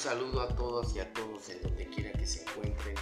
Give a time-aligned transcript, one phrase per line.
[0.00, 2.94] saludo a todos y a todos en donde quiera que se encuentren.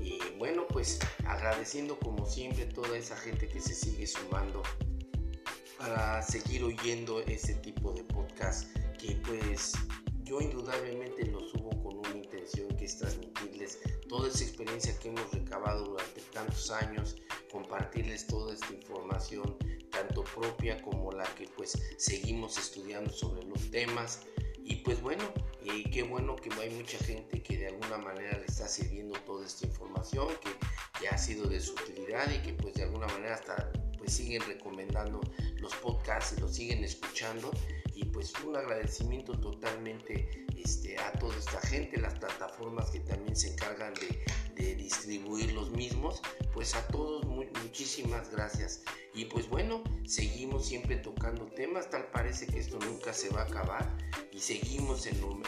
[0.00, 4.60] Y bueno, pues agradeciendo como siempre toda esa gente que se sigue sumando
[5.78, 9.74] para seguir oyendo ese tipo de podcast que pues
[10.24, 15.30] yo indudablemente lo subo con una intención que es transmitirles toda esa experiencia que hemos
[15.30, 17.18] recabado durante tantos años,
[17.52, 19.56] compartirles toda esta información,
[19.92, 24.22] tanto propia como la que pues seguimos estudiando sobre los temas.
[24.64, 25.24] Y pues bueno,
[25.62, 29.46] y qué bueno que hay mucha gente que de alguna manera le está sirviendo toda
[29.46, 30.50] esta información, que,
[31.00, 34.42] que ha sido de su utilidad y que pues de alguna manera hasta pues siguen
[34.42, 35.20] recomendando
[35.56, 37.50] los podcasts y los siguen escuchando.
[37.94, 43.52] Y pues un agradecimiento totalmente este, a toda esta gente, las plataformas que también se
[43.52, 44.22] encargan de,
[44.76, 46.22] distribuir los mismos,
[46.52, 48.82] pues a todos muchísimas gracias.
[49.14, 53.44] Y pues bueno, seguimos siempre tocando temas, tal parece que esto nunca se va a
[53.44, 53.98] acabar
[54.30, 55.40] y seguimos en lo,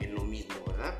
[0.00, 0.98] en lo, mismo, ¿verdad?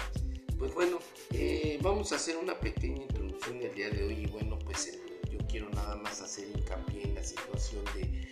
[0.59, 0.99] Pues bueno,
[1.33, 4.99] eh, vamos a hacer una pequeña introducción del día de hoy y bueno, pues
[5.31, 8.27] yo quiero nada más hacer hincapié en la situación de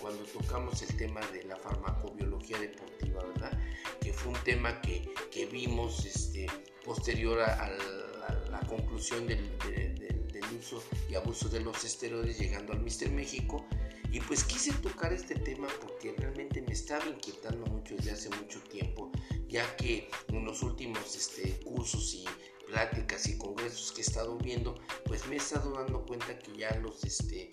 [0.00, 2.87] cuando tocamos el tema de la farmacobiología deportiva,
[4.48, 6.46] tema que, que vimos este,
[6.82, 7.70] posterior a,
[8.50, 13.66] la, conclusión del, del, uso y abuso de los esteroides llegando al Mister México.
[14.10, 18.60] Y pues quise tocar este tema porque realmente me estaba inquietando mucho desde hace mucho
[18.62, 19.12] tiempo,
[19.48, 22.24] ya que en los últimos este, cursos y
[22.66, 26.74] pláticas y congresos que he estado viendo, pues me he estado dando cuenta que ya
[26.76, 27.50] los, este,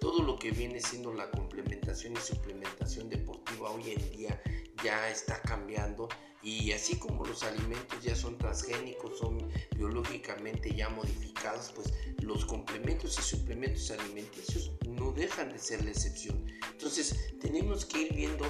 [0.00, 4.40] todo lo que viene siendo la complementación y suplementación deportiva hoy en día
[4.82, 6.08] ya está cambiando
[6.42, 13.18] y así como los alimentos ya son transgénicos, son biológicamente ya modificados, pues los complementos
[13.18, 16.46] y suplementos alimenticios no dejan de ser la excepción.
[16.70, 18.44] Entonces tenemos que ir viendo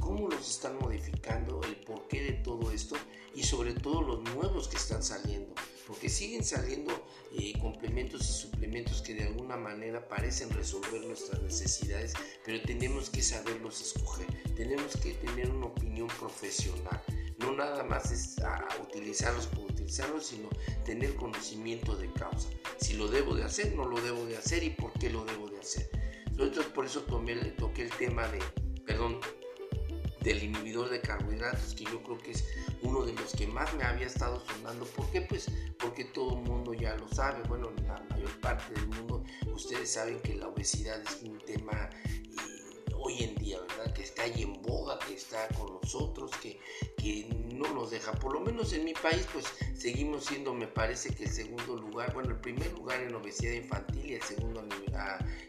[0.00, 2.96] cómo los están modificando, el porqué de todo esto
[3.34, 5.54] y sobre todo los nuevos que están saliendo,
[5.86, 6.92] porque siguen saliendo
[7.32, 12.12] eh, complementos y suplementos que de alguna manera parecen resolver nuestras necesidades,
[12.44, 17.02] pero tenemos que saberlos escoger, tenemos que tener una opinión profesional,
[17.38, 18.36] no nada más es
[18.82, 20.48] utilizarlos por utilizarlos, sino
[20.84, 22.48] tener conocimiento de causa.
[22.78, 25.48] Si lo debo de hacer, no lo debo de hacer y por qué lo debo
[25.48, 25.90] de hacer.
[26.26, 28.40] Entonces por eso tomé, toqué el tema de,
[28.86, 29.20] perdón,
[30.24, 32.44] del inhibidor de carbohidratos, que yo creo que es
[32.82, 34.86] uno de los que más me había estado sonando.
[34.86, 35.20] ¿Por qué?
[35.20, 37.42] Pues porque todo el mundo ya lo sabe.
[37.46, 42.92] Bueno, la mayor parte del mundo, ustedes saben que la obesidad es un tema eh,
[42.96, 43.92] hoy en día, ¿verdad?
[43.92, 46.58] Que está ahí en boga, que está con nosotros, que,
[46.96, 48.12] que no nos deja.
[48.12, 49.44] Por lo menos en mi país, pues
[49.76, 54.06] seguimos siendo, me parece que el segundo lugar, bueno, el primer lugar en obesidad infantil
[54.06, 54.64] y el segundo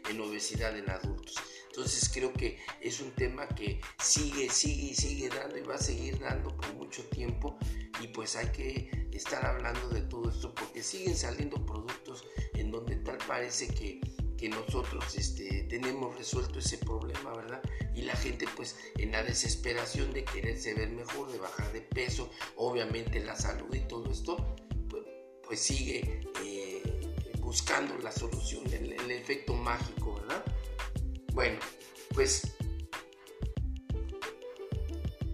[0.08, 1.36] en obesidad en adultos.
[1.76, 5.78] Entonces creo que es un tema que sigue, sigue y sigue dando y va a
[5.78, 7.58] seguir dando por mucho tiempo
[8.00, 12.96] y pues hay que estar hablando de todo esto porque siguen saliendo productos en donde
[12.96, 14.00] tal parece que,
[14.38, 17.60] que nosotros este, tenemos resuelto ese problema, ¿verdad?
[17.94, 22.30] Y la gente pues en la desesperación de quererse ver mejor, de bajar de peso,
[22.56, 24.56] obviamente la salud y todo esto,
[24.88, 25.04] pues,
[25.44, 26.82] pues sigue eh,
[27.40, 30.42] buscando la solución, el efecto mágico, ¿verdad?
[31.36, 31.58] Bueno,
[32.14, 32.56] pues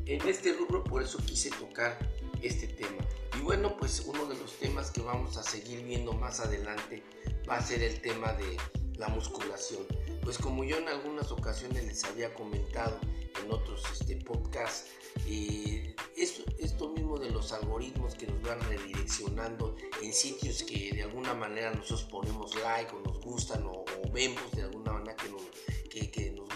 [0.05, 1.97] en este rubro por eso quise tocar
[2.43, 3.07] este tema.
[3.39, 7.05] Y bueno, pues uno de los temas que vamos a seguir viendo más adelante
[7.49, 8.57] va a ser el tema de
[8.97, 9.87] la musculación.
[10.25, 12.99] Pues como yo en algunas ocasiones les había comentado
[13.41, 14.91] en otros este, podcasts,
[15.29, 21.05] eh, esto, esto, mismo de los algoritmos que nos van redireccionando en sitios que de
[21.05, 25.43] alguna manera nosotros ponemos like o nos gustan o, vemos de alguna manera que nos,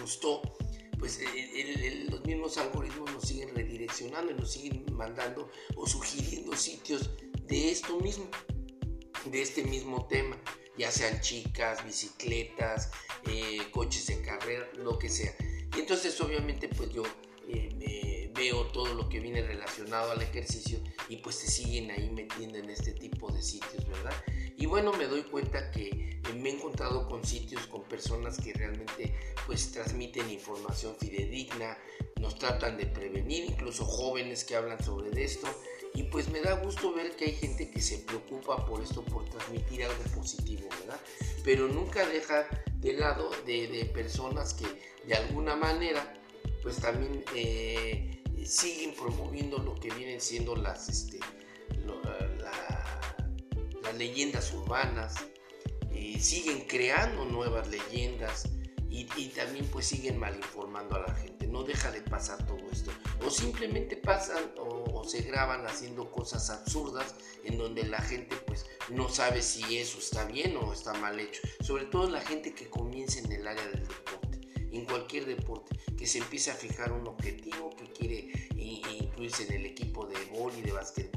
[0.06, 0.42] que, nos gustó,
[0.98, 1.20] pues
[2.10, 7.10] los mismos algoritmos nos siguen redireccionando y nos siguen mandando o sugiriendo sitios
[7.46, 8.28] de esto mismo,
[9.26, 10.36] de este mismo tema,
[10.78, 12.90] ya sean chicas, bicicletas,
[13.26, 15.34] eh, coches de carrera, lo que sea.
[15.76, 17.02] Y entonces obviamente pues yo
[17.48, 20.78] eh, veo todo lo que viene relacionado al ejercicio
[21.08, 24.14] y pues se siguen ahí metiendo en este tipo de sitios, ¿verdad?
[24.56, 29.14] Y bueno, me doy cuenta que me he encontrado con sitios, con personas que realmente
[29.46, 31.78] pues transmiten información fidedigna,
[32.20, 35.46] nos tratan de prevenir, incluso jóvenes que hablan sobre esto.
[35.94, 39.24] Y pues me da gusto ver que hay gente que se preocupa por esto, por
[39.28, 41.00] transmitir algo positivo, ¿verdad?
[41.42, 42.46] Pero nunca deja
[42.80, 44.66] de lado de, personas que
[45.06, 46.14] de alguna manera
[46.62, 51.20] pues también eh, siguen promoviendo lo que vienen siendo las, este,
[53.96, 55.14] leyendas urbanas,
[55.92, 58.48] eh, siguen creando nuevas leyendas
[58.88, 61.46] y, también pues siguen mal informando a la gente.
[61.46, 62.90] No deja de pasar todo esto.
[63.24, 67.14] O simplemente pasan o, se graban haciendo cosas absurdas
[67.44, 71.42] en donde la gente pues no sabe si eso está bien o está mal hecho.
[71.60, 74.40] Sobre todo la gente que comienza en el área del deporte,
[74.72, 79.66] en cualquier deporte, que se empieza a fijar un objetivo, que quiere incluirse en el
[79.66, 81.15] equipo de bol y de básquetbol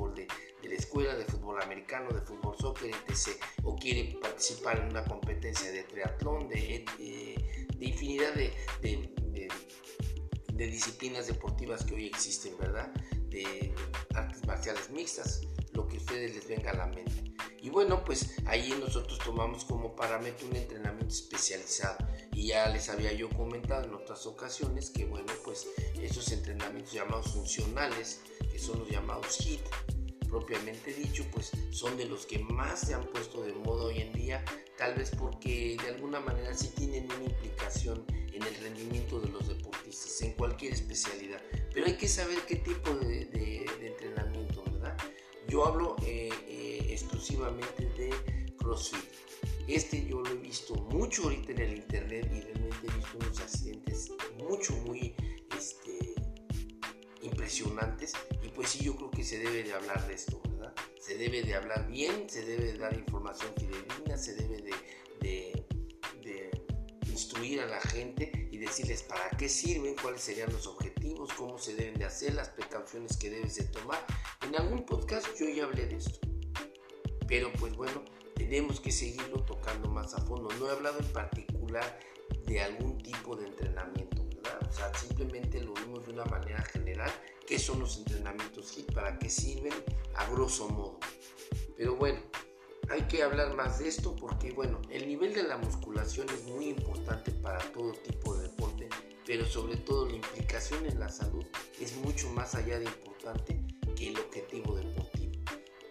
[1.00, 3.42] escuela, de fútbol americano, de fútbol soccer, etc.
[3.64, 11.86] O quiere participar en una competencia de triatlón, de, de infinidad de, de, disciplinas deportivas
[11.86, 12.92] que hoy existen, ¿verdad?
[13.30, 13.74] De
[14.14, 15.42] artes marciales mixtas,
[15.72, 17.34] lo que a ustedes les venga a la mente.
[17.62, 21.98] Y bueno, pues ahí nosotros tomamos como parámetro un entrenamiento especializado.
[22.34, 25.66] Y ya les había yo comentado en otras ocasiones que bueno, pues
[26.02, 28.20] esos entrenamientos llamados funcionales,
[28.52, 29.62] que son los llamados HIT,
[30.30, 34.14] propiamente dicho, pues son de los que más se han puesto de moda hoy en
[34.14, 34.44] día,
[34.78, 39.48] tal vez porque de alguna manera sí tienen una implicación en el rendimiento de los
[39.48, 41.42] deportistas, en cualquier especialidad.
[41.74, 44.98] Pero hay que saber qué tipo de, entrenamiento, ¿verdad?
[45.48, 48.14] Yo hablo eh, eh, exclusivamente de
[48.58, 49.00] CrossFit.
[49.68, 53.40] Este yo lo he visto mucho ahorita en el internet y realmente he visto unos
[53.40, 55.16] accidentes mucho, muy
[55.58, 56.16] este,
[57.22, 58.14] impresionantes
[58.44, 60.74] y pues sí yo creo que se debe de hablar de esto, ¿verdad?
[61.00, 64.80] Se debe de hablar bien, se debe de dar información fidedigna, se debe de,
[67.08, 71.76] instruir a la gente y decirles para qué sirven, cuáles serían los objetivos, cómo se
[71.76, 74.04] deben de hacer, las precauciones que debes de tomar.
[74.42, 76.20] En algún podcast yo ya hablé de esto.
[77.28, 78.06] Pero pues bueno,
[78.36, 80.50] tenemos que seguirlo tocando más a fondo.
[80.58, 82.00] No he hablado en particular
[82.46, 84.19] de algún tipo de entrenamiento.
[84.70, 87.12] O sea, simplemente lo vimos de una manera general
[87.48, 89.74] qué son los entrenamientos HIT, para qué sirven
[90.16, 91.00] a grosso modo.
[91.76, 92.20] Pero bueno,
[92.90, 96.70] hay que hablar más de esto porque bueno, el nivel de la musculación es muy
[96.70, 98.90] importante para todo tipo de deporte,
[99.26, 101.46] pero sobre todo la implicación en la salud
[101.82, 103.60] es mucho más allá de importante
[103.96, 105.32] que el objetivo deportivo.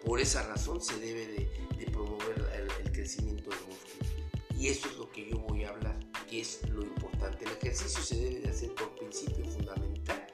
[0.05, 4.29] Por esa razón se debe de, promover el, el crecimiento del músculo.
[4.57, 5.99] Y eso es lo que yo voy a hablar,
[6.29, 7.08] que es lo importante.
[7.21, 10.25] El ejercicio se debe de hacer por principio fundamental,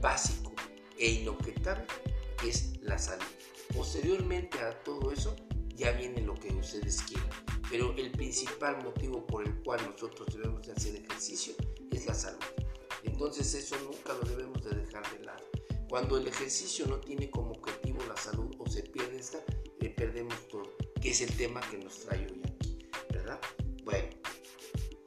[0.00, 0.52] básico
[0.98, 1.86] e inobjetable
[2.38, 3.24] que es la salud.
[3.74, 5.34] Posteriormente a todo eso
[5.74, 7.28] ya viene lo que ustedes quieran,
[7.70, 11.54] pero el principal motivo por el cual nosotros debemos de hacer ejercicio
[11.90, 12.44] es la salud.
[13.02, 15.44] Entonces eso nunca lo debemos de dejar de lado.
[15.88, 19.38] Cuando el ejercicio no tiene como objetivo la salud o se pierde esta,
[19.80, 22.25] le perdemos todo, que es el tema que nos trae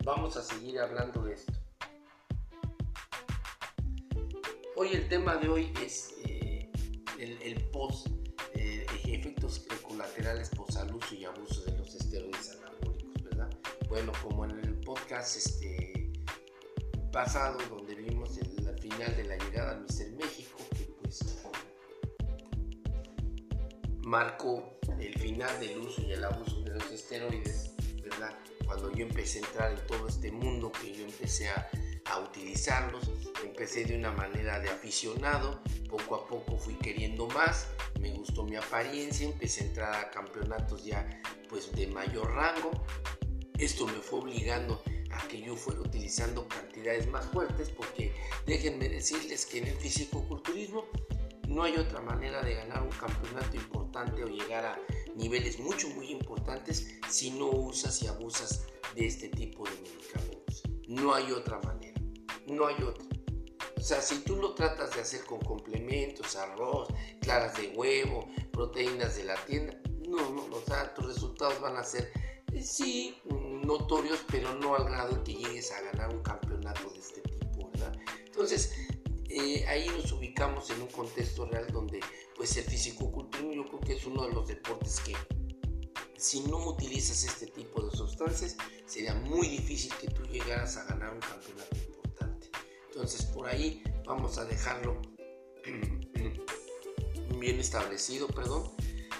[0.09, 1.53] vamos a seguir hablando de esto.
[4.75, 6.71] Hoy el tema de hoy es eh,
[7.19, 8.07] el, post,
[8.56, 13.50] eh, efectos colaterales post al uso y abuso de los esteroides anabólicos, ¿verdad?
[13.88, 16.11] Bueno, como en el podcast este,
[17.11, 21.44] pasado donde vimos el, final de la llegada a Mister México, que pues
[24.03, 28.33] marcó el final del uso y el abuso de los esteroides, ¿verdad?
[28.69, 31.69] Cuando yo empecé a entrar en todo este mundo que yo empecé a
[32.10, 33.10] a utilizarlos.
[33.44, 37.68] Empecé de una manera de aficionado, poco a poco fui queriendo más,
[38.00, 41.07] me gustó mi apariencia, empecé a entrar a campeonatos ya
[41.50, 42.71] pues de mayor rango.
[43.57, 44.81] Esto me fue obligando
[45.12, 48.14] a que yo fuera utilizando cantidades más fuertes porque
[48.45, 50.85] déjenme decirles que en el fisicoculturismo
[51.47, 54.80] no hay otra manera de ganar un campeonato importante o llegar a
[55.19, 58.64] niveles mucho muy importantes si no usas y abusas
[58.95, 60.64] de este tipo de medicamentos.
[60.88, 61.99] No hay otra manera
[62.49, 63.06] no hay otra.
[63.78, 66.90] O sea, si tú lo tratas de hacer con complementos, arroz,
[67.21, 69.73] claras de huevo, proteínas de la tienda,
[70.07, 72.11] no, no, o sea, tus resultados van a ser,
[72.54, 73.18] eh, sí,
[73.64, 77.97] notorios, pero no al grado que llegues a ganar un campeonato de este tipo, ¿verdad?
[78.26, 78.73] Entonces,
[79.30, 82.00] eh, ahí nos ubicamos en un contexto real donde,
[82.36, 85.16] pues, el fisicoculturismo yo creo que es uno de los deportes que,
[86.18, 91.14] si no utilizas este tipo de sustancias, sería muy difícil que tú llegaras a ganar
[91.14, 91.90] un campeonato
[93.00, 95.02] entonces por ahí vamos a dejarlo
[97.40, 98.69] bien establecido, perdón,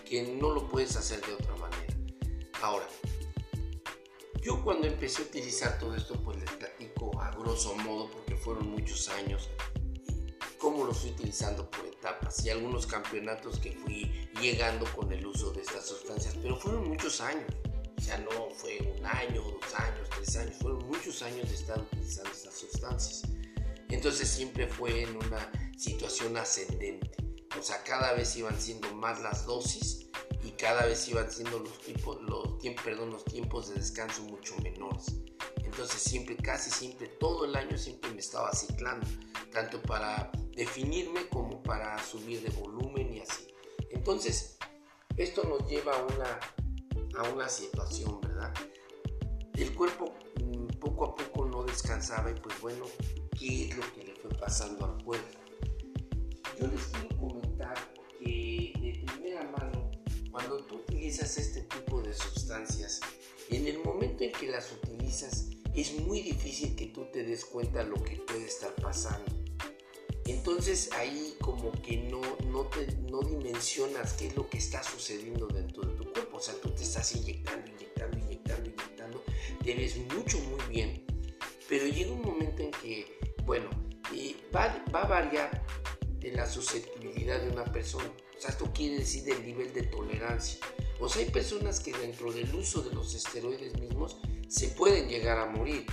[0.06, 1.96] que no lo puedes hacer de otra manera.
[2.62, 2.86] Ahora,
[4.42, 8.70] yo cuando empecé a utilizar todo esto, pues les platico a grosso modo, porque fueron
[8.70, 9.50] muchos años,
[10.60, 15.51] cómo lo fui utilizando por etapas y algunos campeonatos que fui llegando con el uso
[15.51, 17.51] de estas sustancias, pero fueron muchos años.
[17.98, 21.80] O sea, no fue un año, dos años, tres años, fueron muchos años de estar
[21.80, 23.24] utilizando estas sustancias.
[23.89, 27.12] Entonces siempre fue en una situación ascendente.
[27.58, 30.08] O sea, cada vez iban siendo más las dosis
[30.44, 34.56] y cada vez iban siendo los, tipos, los, tiempos, perdón, los tiempos de descanso mucho
[34.62, 35.08] menores.
[35.58, 39.08] Entonces siempre, casi siempre, todo el año siempre me estaba ciclando,
[39.51, 43.48] tanto para definirme como para subir de volumen y así.
[43.92, 44.58] Entonces,
[45.16, 46.39] esto nos lleva a una,
[47.18, 48.54] a una situación, ¿verdad?
[49.54, 50.13] El cuerpo
[50.44, 52.86] mm, poco a poco no descansaba y pues bueno,
[53.39, 55.39] ¿qué es lo que le fue pasando al cuerpo?
[56.60, 57.78] Yo les quiero comentar
[58.20, 59.89] que de primera mano,
[60.30, 63.00] cuando tú utilizas este tipo de sustancias,
[63.50, 67.82] en el momento en que las utilizas, es muy difícil que tú te des cuenta
[67.84, 69.38] lo que puede estar pasando.
[70.29, 75.48] Entonces ahí como que no, no, te, no dimensionas qué es lo que está sucediendo
[75.48, 76.38] dentro de tu cuerpo.
[76.38, 79.24] O sea, tú te estás inyectando, inyectando, inyectando, inyectando.
[79.63, 81.03] Te ves mucho, muy bien.
[81.67, 83.69] Pero llega un momento en que, bueno,
[84.55, 85.65] va, va a variar
[86.19, 88.12] de la susceptibilidad de una persona.
[88.38, 90.59] O sea, esto quiere decir del nivel de tolerancia.
[91.00, 95.39] O sea, hay personas que dentro del uso de los esteroides mismos se pueden llegar
[95.39, 95.86] a morir,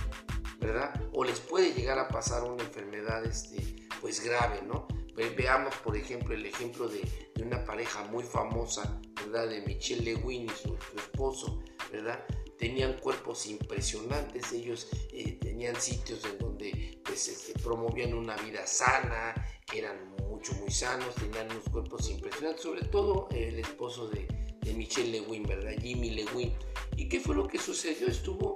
[0.59, 0.93] ¿verdad?
[1.13, 3.66] O les puede llegar a pasar una enfermedad este,
[4.07, 4.87] pues grave, ¿no?
[5.35, 7.01] Veamos, por ejemplo, el ejemplo de,
[7.43, 9.49] una pareja muy famosa, ¿verdad?
[9.49, 11.61] De Michelle Lewin y su, esposo,
[11.91, 12.25] ¿verdad?
[12.57, 19.35] Tenían cuerpos impresionantes, ellos eh, tenían sitios en donde pues, este, promovían una vida sana,
[19.73, 24.25] eran mucho, muy sanos, tenían unos cuerpos impresionantes, sobre todo el esposo de,
[24.61, 25.73] de Michelle Lewin, ¿verdad?
[25.81, 26.53] Jimmy Lewin.
[26.95, 28.07] ¿Y qué fue lo que sucedió?
[28.07, 28.55] Estuvo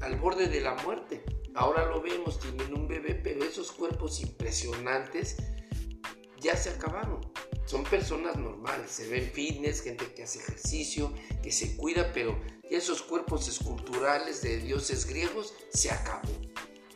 [0.00, 1.22] al borde de la muerte.
[1.54, 5.36] Ahora lo vemos, tienen un bebé, pero esos cuerpos impresionantes
[6.40, 7.20] ya se acabaron.
[7.64, 13.02] Son personas normales, se ven fitness, gente que hace ejercicio, que se cuida, pero esos
[13.02, 16.28] cuerpos esculturales de dioses griegos se acabó,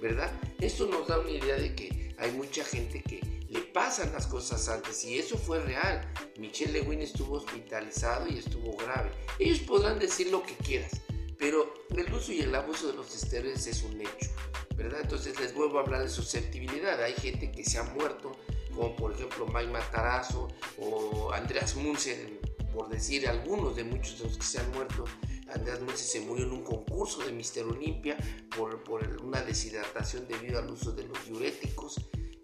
[0.01, 0.31] ¿verdad?
[0.61, 4.69] Esto nos da una idea de que hay mucha gente que le pasan las cosas
[4.69, 6.13] antes y eso fue real.
[6.37, 9.11] Michelle Lewin estuvo hospitalizado y estuvo grave.
[9.39, 11.01] Ellos podrán decir lo que quieras,
[11.39, 14.31] pero el uso y el abuso de los esteroides es un hecho,
[14.77, 15.01] ¿verdad?
[15.03, 17.03] Entonces les vuelvo a hablar de susceptibilidad.
[17.03, 18.33] Hay gente que se ha muerto,
[18.75, 22.41] como por ejemplo Mike Matarazo o Andreas Munzer,
[22.73, 25.05] por decir algunos de muchos de los que se han muerto.
[25.49, 28.17] Andreas Munzer se murió en un concurso de Mister Olimpia
[28.57, 31.97] por, por una deshidratación debido al uso de los diuréticos.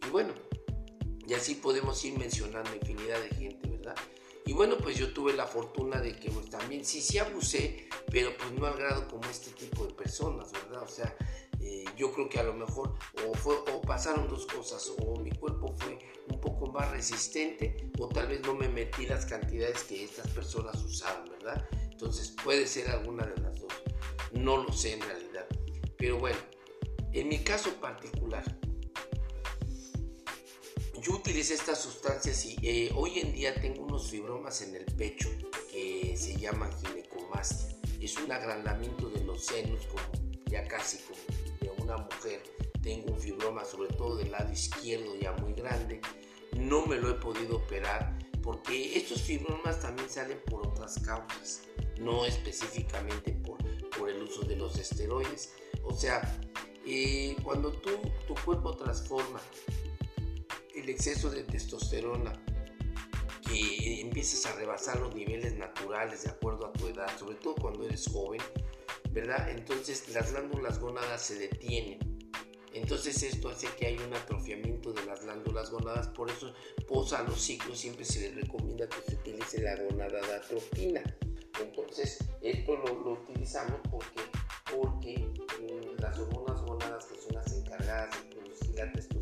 [0.06, 0.32] Y bueno,
[1.26, 3.96] y así podemos ir mencionando infinidad de gente, ¿verdad?
[4.46, 8.36] Y bueno, pues yo tuve la fortuna de que pues, también sí, sí abusé, pero
[8.36, 10.82] pues no al grado como este tipo de personas, ¿verdad?
[10.82, 11.16] O sea,
[11.60, 12.94] eh, yo creo que a lo mejor
[13.26, 15.98] o, o pasaron dos cosas, o mi cuerpo fue
[16.28, 20.82] un poco más resistente, o tal vez no me metí las cantidades que estas personas
[20.84, 21.66] usaban, ¿verdad?
[21.90, 23.72] Entonces puede ser alguna de las dos.
[24.32, 25.46] No lo sé en realidad.
[25.96, 26.38] Pero bueno,
[27.12, 28.44] en mi caso particular,
[31.04, 35.28] yo utilicé estas sustancias y eh, hoy en día tengo unos fibromas en el pecho
[35.70, 37.76] que se llaman ginecomastia.
[38.00, 40.02] Es un agrandamiento de los senos, como
[40.46, 41.20] ya casi como
[41.60, 42.42] de una mujer.
[42.82, 46.00] Tengo un fibroma, sobre todo del lado izquierdo, ya muy grande.
[46.56, 51.62] No me lo he podido operar porque estos fibromas también salen por otras causas,
[52.00, 53.58] no específicamente por,
[53.90, 55.52] por el uso de los esteroides.
[55.82, 56.22] O sea,
[56.86, 57.90] eh, cuando tú,
[58.26, 59.40] tu cuerpo transforma
[60.84, 62.32] el exceso de testosterona
[63.48, 67.84] que empiezas a rebasar los niveles naturales de acuerdo a tu edad, sobre todo cuando
[67.84, 68.42] eres joven,
[69.10, 69.48] ¿verdad?
[69.50, 71.98] Entonces las glándulas gónadas se detienen.
[72.74, 76.52] Entonces esto hace que haya un atrofiamiento de las glándulas gónadas, por eso
[76.86, 81.02] posa los ciclos siempre se les recomienda que se utilice la gonada de atropina.
[81.62, 84.20] Entonces esto lo, lo utilizamos porque,
[84.70, 89.13] porque mm, las hormonas gónadas que son las encargadas de producir la testosterona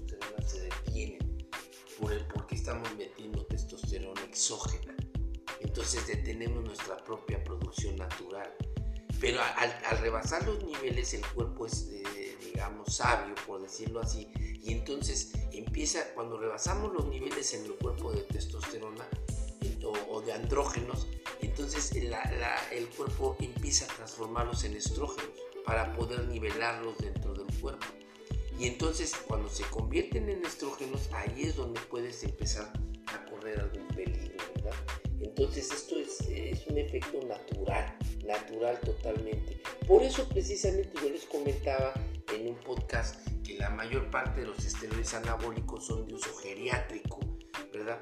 [2.72, 4.96] estamos metiendo testosterona exógena.
[5.60, 8.50] Entonces detenemos nuestra propia producción natural.
[9.20, 14.26] Pero al, rebasar los niveles el cuerpo es, eh, digamos, sabio, por decirlo así.
[14.62, 19.06] Y entonces empieza, cuando rebasamos los niveles en el cuerpo de testosterona
[20.08, 21.08] o, de andrógenos,
[21.42, 25.30] entonces el cuerpo empieza a transformarlos en estrógenos
[25.66, 27.86] para poder nivelarlos dentro del cuerpo.
[28.62, 32.72] Y entonces cuando se convierten en estrógenos, ahí es donde puedes empezar
[33.06, 34.74] a correr algún peligro, ¿verdad?
[35.20, 39.60] Entonces esto es, es un efecto natural, natural totalmente.
[39.84, 41.92] Por eso precisamente yo les comentaba
[42.32, 47.18] en un podcast que la mayor parte de los esteroides anabólicos son de uso geriátrico,
[47.72, 48.00] ¿verdad?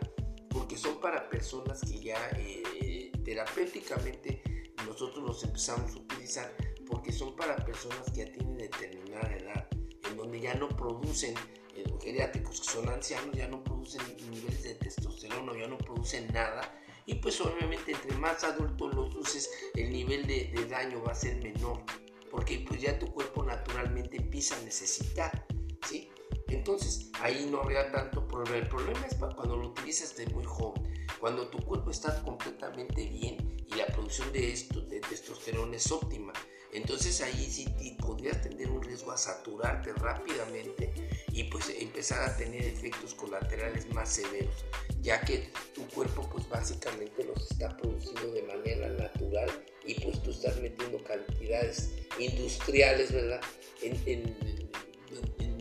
[0.50, 4.42] Porque son para personas que ya eh, terapéuticamente
[4.84, 6.54] nosotros los empezamos a utilizar
[6.86, 9.79] porque son para personas que ya tienen determinada edad
[10.20, 11.34] donde ya no producen
[11.74, 16.78] eh, geriátricos que son ancianos, ya no producen niveles de testosterona, ya no producen nada.
[17.06, 21.42] Y pues obviamente entre más adultos los uses, el nivel de, daño va a ser
[21.42, 21.82] menor.
[22.30, 25.46] porque pues ya tu cuerpo naturalmente empieza a necesitar,
[25.88, 26.08] ¿sí?
[26.46, 28.58] Entonces, ahí no habría tanto problema.
[28.58, 33.64] El problema es cuando lo utilizas de muy joven, cuando tu cuerpo está completamente bien
[33.66, 36.32] y la producción de, esto, de testosterona es óptima.
[36.72, 37.66] Entonces ahí sí
[38.00, 40.92] podrías tener un riesgo a saturarte rápidamente
[41.32, 44.64] y pues empezar a tener efectos colaterales más severos,
[45.00, 49.48] ya que tu cuerpo pues básicamente los está produciendo de manera natural
[49.84, 53.40] y pues tú estás metiendo cantidades industriales, ¿verdad?
[53.82, 54.50] En,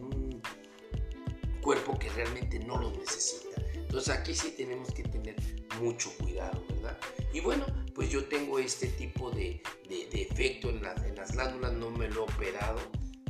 [0.03, 0.41] un
[1.61, 3.61] cuerpo que realmente no los necesita.
[3.73, 5.35] Entonces aquí sí tenemos que tener
[5.79, 6.78] mucho cuidado, ¿verdad?
[7.33, 12.21] Y bueno, pues yo tengo este tipo de, efecto en, las glándulas, no me lo
[12.21, 12.79] he operado,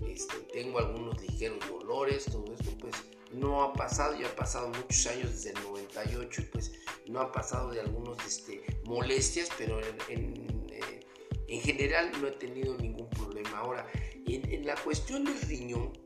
[0.07, 2.95] este, tengo algunos ligeros dolores, todo esto pues
[3.31, 6.71] no ha pasado, ya ha pasado muchos años desde el 98 y pues
[7.07, 10.99] no ha pasado de algunos este, molestias, pero en, eh,
[11.47, 13.59] en, general no he tenido ningún problema.
[13.59, 13.87] Ahora,
[14.25, 15.97] en, la cuestión del riñón,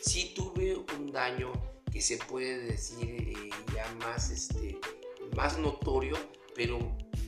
[0.00, 1.52] sí tuve un daño
[1.92, 4.78] que se puede decir eh, ya más, este,
[5.36, 6.16] más notorio,
[6.58, 6.76] pero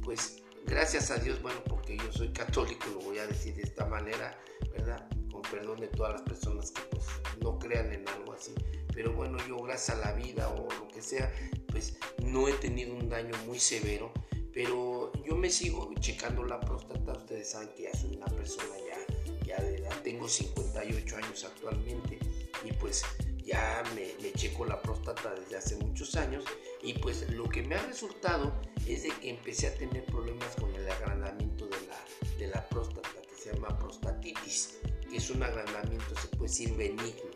[0.02, 3.86] pues gracias a Dios, bueno, porque yo soy católico, lo voy a decir de esta
[3.86, 4.36] manera,
[4.72, 5.08] ¿verdad?
[5.30, 7.04] Con perdón de todas las personas que pues
[7.40, 8.52] no crean en algo así.
[8.92, 11.32] Pero bueno, yo gracias a la vida o lo que sea,
[11.68, 14.12] pues no he tenido un daño muy severo.
[14.52, 17.12] Pero yo me sigo checando la próstata.
[17.12, 20.02] Ustedes saben que ya soy una persona ya, ya de edad.
[20.02, 22.18] Tengo 58 años actualmente.
[22.64, 23.04] Y pues
[23.44, 26.44] ya me, me, checo la próstata desde hace muchos años
[26.82, 28.52] y pues lo que me ha resultado
[28.94, 32.04] es de que empecé a tener problemas con el agrandamiento de la,
[32.38, 34.78] de la próstata que se llama prostatitis,
[35.08, 37.30] que es un agrandamiento, se puede decir benigno,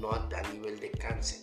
[0.00, 1.40] no a, nivel de cáncer.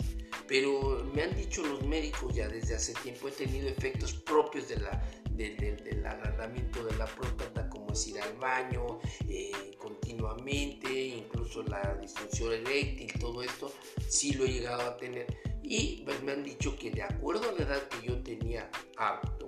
[0.47, 4.77] Pero me han dicho los médicos ya desde hace tiempo, he tenido efectos propios de
[4.79, 5.01] la,
[5.31, 8.99] del agrandamiento de la próstata, como es ir al baño
[9.29, 13.71] eh, continuamente, incluso la disfunción eréctil, todo esto,
[14.07, 15.27] sí lo he llegado a tener.
[15.63, 19.40] Y pues me han dicho que de acuerdo a la edad que yo tenía, bueno,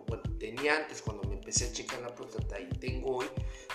[0.44, 3.28] tenía antes cuando me empecé a checar la próstata y tengo hoy,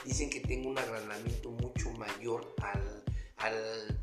[0.05, 3.05] dicen que tengo un agrandamiento mucho mayor al,
[3.39, 3.99] al,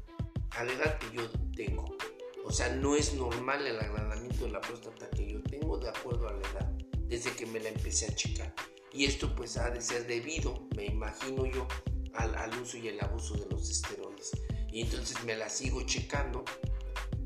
[0.50, 1.96] a la edad que yo tengo.
[2.44, 6.28] O sea, no es normal el agrandamiento de la próstata que yo tengo de acuerdo
[6.28, 6.72] a la edad
[7.04, 8.52] desde que me la empecé a checar.
[8.92, 11.68] Y esto pues ha de ser debido, me imagino yo,
[12.16, 14.32] al, uso y el abuso de los esteroides.
[14.72, 16.44] Y entonces me la sigo checando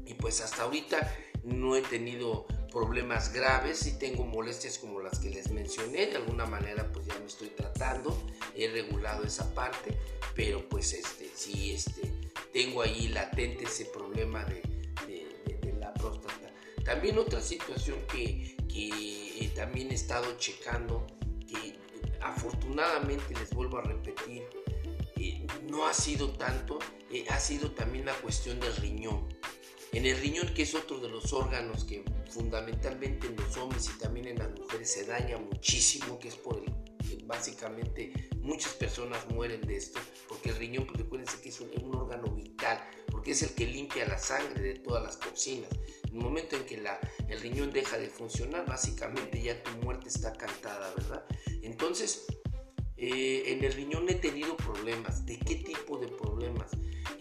[0.06, 5.30] y pues hasta ahorita no he tenido problemas graves y tengo molestias como las que
[5.30, 6.08] les mencioné.
[6.08, 8.22] De alguna manera pues ya me estoy tratando,
[8.56, 9.98] he regulado esa parte,
[10.36, 12.12] pero pues este, sí este,
[12.54, 14.62] tengo ahí latente ese problema de,
[15.62, 16.52] de la próstata.
[16.84, 18.90] También otra situación que, que
[19.46, 21.06] eh, también he estado checando,
[21.48, 21.78] que
[22.22, 24.44] afortunadamente les vuelvo a repetir,
[25.18, 26.80] eh, no ha sido tanto,
[27.12, 29.28] eh, ha sido también la cuestión del riñón.
[29.92, 34.00] En el riñón, que es otro de los órganos que fundamentalmente en los hombres y
[34.00, 36.72] también en las mujeres se daña muchísimo, que es por el
[37.30, 41.96] básicamente muchas personas mueren de esto, porque el riñón, pues recuérdense que es un, un,
[41.96, 45.70] órgano vital, porque es el que limpia la sangre de todas las toxinas.
[46.08, 50.10] En el momento en que la, el riñón deja de funcionar, básicamente ya tu muerte
[50.10, 51.24] está cantada, ¿verdad?
[51.62, 52.26] Entonces,
[52.98, 55.26] eh, en el riñón he tenido problemas.
[55.26, 56.72] ¿De qué tipo de problemas?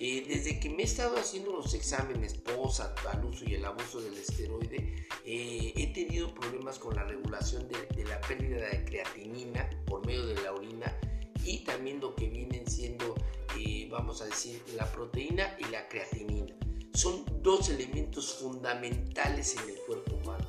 [0.00, 4.00] Eh, desde que me he estado haciendo los exámenes post al uso y el abuso
[4.00, 9.68] del esteroide, eh, he tenido problemas con la regulación de, de, la pérdida de creatinina
[9.86, 10.96] por medio de la orina
[11.44, 13.16] y también lo que vienen siendo,
[13.90, 16.54] vamos a decir, la proteína y la creatinina
[16.98, 20.48] son dos elementos fundamentales en el cuerpo humano.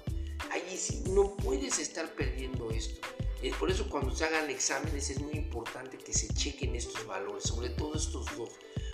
[0.51, 3.07] Allí sí no puedes estar perdiendo esto.
[3.43, 7.43] Es por eso cuando se hagan exámenes es muy importante que se chequen estos valores,
[7.43, 8.49] sobre todo estos dos.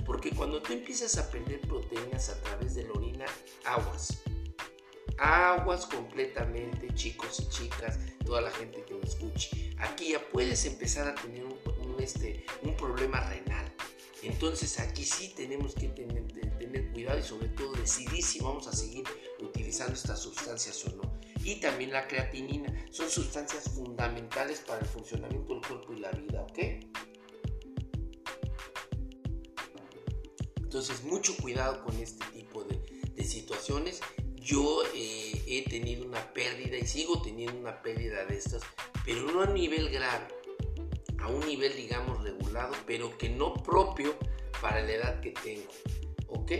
[0.06, 3.26] Porque cuando tú empiezas a perder proteínas a través de la orina,
[3.66, 4.22] aguas.
[5.18, 9.74] Aguas completamente, chicos y chicas, toda la gente que me escuche.
[9.80, 11.56] Aquí ya puedes empezar a tener un,
[12.00, 13.74] este, un problema renal.
[14.22, 16.26] Entonces aquí sí tenemos que tener,
[16.58, 19.06] tener cuidado y sobre todo decidir si vamos a seguir
[19.40, 21.20] utilizando estas sustancias o no.
[21.44, 22.74] Y también la creatinina.
[22.90, 26.60] Son sustancias fundamentales para el funcionamiento del cuerpo y la vida, ¿ok?
[30.76, 34.02] Entonces, mucho cuidado con este tipo de, situaciones.
[34.36, 38.62] Yo eh, he tenido una pérdida y sigo teniendo una pérdida de estas,
[39.06, 40.28] pero no a nivel grave,
[41.18, 44.16] a un nivel, digamos, regulado, pero que no propio
[44.62, 45.72] para la edad que tengo.
[46.28, 46.52] ¿Ok?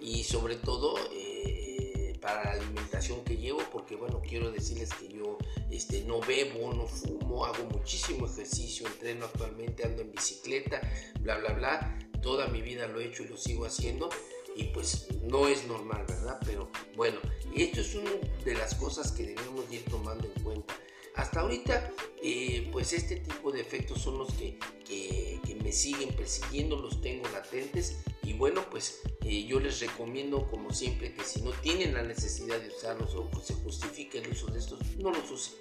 [0.00, 5.38] Y sobre todo, eh, para la alimentación que llevo, porque bueno, quiero decirles que yo
[5.70, 10.78] este, no bebo, no fumo, hago muchísimo ejercicio, entreno actualmente, ando en bicicleta,
[11.22, 11.98] bla, bla, bla.
[12.22, 14.08] Toda mi vida lo he hecho y lo sigo haciendo
[14.56, 16.38] y pues no es normal, ¿verdad?
[16.44, 17.18] Pero bueno,
[17.54, 18.10] esto es una
[18.44, 20.74] de las cosas que debemos ir tomando en cuenta.
[21.14, 21.90] Hasta ahorita,
[22.22, 27.28] eh, pues este tipo de efectos son los que, que, me siguen persiguiendo, los tengo
[27.28, 32.02] latentes y bueno, pues eh, yo les recomiendo como siempre que si no tienen la
[32.02, 35.54] necesidad de usarlos o se justifique el uso de estos, no los usen,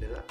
[0.00, 0.24] ¿verdad?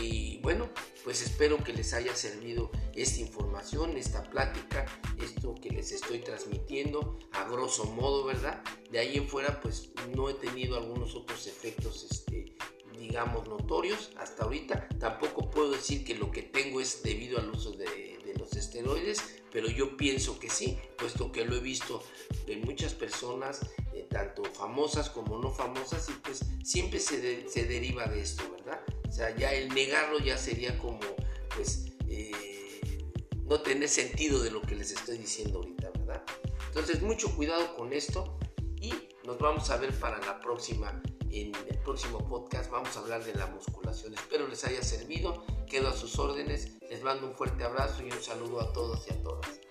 [0.00, 0.70] Y bueno,
[1.04, 4.86] pues espero que les haya servido esta información, esta plática,
[5.22, 8.62] esto que les estoy transmitiendo a grosso modo, ¿verdad?
[8.90, 12.56] De ahí en fuera, pues no he tenido algunos otros efectos este,
[12.98, 14.88] digamos, notorios hasta ahorita.
[14.98, 19.68] Tampoco puedo decir que lo que tengo es debido al uso de, los esteroides, pero
[19.68, 22.02] yo pienso que sí, puesto que lo he visto
[22.46, 23.60] en muchas personas,
[23.92, 28.80] eh, tanto famosas como no famosas, y pues siempre se, se, deriva de esto, ¿verdad?
[29.12, 30.98] O sea, ya el negarlo ya sería como,
[31.54, 32.80] pues, eh,
[33.44, 36.22] no tener sentido de lo que les estoy diciendo ahorita, ¿verdad?
[36.68, 38.38] Entonces, mucho cuidado con esto
[38.80, 38.94] y
[39.26, 43.34] nos vamos a ver para la próxima en el próximo podcast vamos a hablar de
[43.34, 44.14] la musculación.
[44.14, 45.44] Espero les haya servido.
[45.66, 46.78] Quedo a sus órdenes.
[46.88, 49.61] Les mando un fuerte abrazo y un saludo a todos y a todas.